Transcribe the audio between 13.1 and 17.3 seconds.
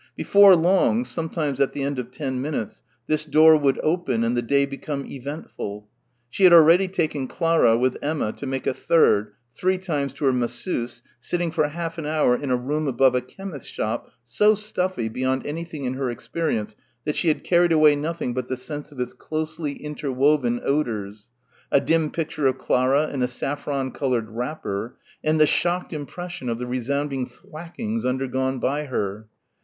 a chemist's shop so stuffy beyond anything in her experience that she